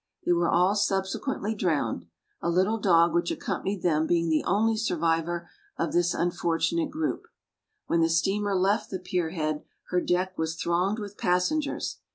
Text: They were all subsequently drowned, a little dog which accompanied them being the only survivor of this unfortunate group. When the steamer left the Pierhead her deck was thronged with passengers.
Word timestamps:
They 0.25 0.31
were 0.31 0.49
all 0.49 0.73
subsequently 0.73 1.53
drowned, 1.53 2.07
a 2.41 2.49
little 2.49 2.79
dog 2.79 3.13
which 3.13 3.29
accompanied 3.29 3.83
them 3.83 4.07
being 4.07 4.29
the 4.29 4.43
only 4.45 4.75
survivor 4.75 5.47
of 5.77 5.93
this 5.93 6.15
unfortunate 6.15 6.89
group. 6.89 7.27
When 7.85 8.01
the 8.01 8.09
steamer 8.09 8.55
left 8.55 8.89
the 8.89 8.97
Pierhead 8.97 9.63
her 9.89 10.01
deck 10.01 10.39
was 10.39 10.55
thronged 10.55 10.97
with 10.97 11.19
passengers. 11.19 11.99